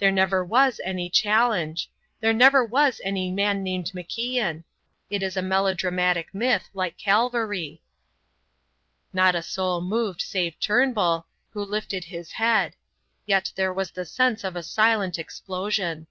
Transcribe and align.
There 0.00 0.12
never 0.12 0.44
was 0.44 0.82
any 0.84 1.08
challenge. 1.08 1.90
There 2.20 2.34
never 2.34 2.62
was 2.62 3.00
any 3.04 3.30
man 3.32 3.62
named 3.62 3.92
MacIan. 3.94 4.64
It 5.08 5.22
is 5.22 5.34
a 5.34 5.40
melodramatic 5.40 6.34
myth, 6.34 6.68
like 6.74 6.98
Calvary." 6.98 7.80
Not 9.14 9.34
a 9.34 9.40
soul 9.42 9.80
moved 9.80 10.20
save 10.20 10.60
Turnbull, 10.60 11.26
who 11.54 11.64
lifted 11.64 12.04
his 12.04 12.32
head; 12.32 12.74
yet 13.24 13.50
there 13.56 13.72
was 13.72 13.92
the 13.92 14.04
sense 14.04 14.44
of 14.44 14.56
a 14.56 14.62
silent 14.62 15.18
explosion. 15.18 16.06